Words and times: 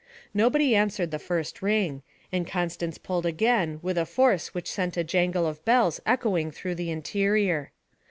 Nobody 0.33 0.75
answered 0.75 1.11
the 1.11 1.19
first 1.19 1.61
ring, 1.61 2.01
and 2.31 2.47
Constance 2.47 2.97
pulled 2.97 3.23
again 3.27 3.77
with 3.83 3.99
a 3.99 4.05
force 4.07 4.51
which 4.51 4.65
sent 4.67 4.97
a 4.97 5.03
jangle 5.03 5.45
of 5.45 5.63
bells 5.63 6.01
echoing 6.07 6.49
through 6.49 6.73
the 6.73 6.89
interior. 6.89 7.71